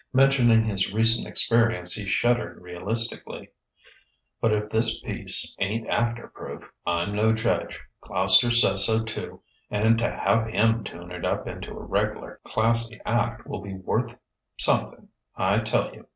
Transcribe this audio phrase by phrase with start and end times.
[0.13, 3.51] Mentioning his recent experience, he shuddered realistically.
[4.41, 7.79] "But if this piece ain't actor proof, I'm no judge.
[8.01, 9.43] Gloucester says so, too.
[9.69, 14.17] And to have him tune it up into a reg'lar classy act will be worth...
[14.57, 16.07] something, I tell you!"